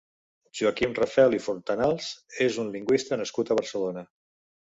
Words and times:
Joaquim 0.59 0.95
Rafel 0.99 1.35
i 1.37 1.39
Fontanals 1.47 2.07
és 2.47 2.57
un 2.63 2.73
lingüista 2.77 3.21
nascut 3.23 3.53
a 3.53 3.59
Barcelona. 3.61 4.05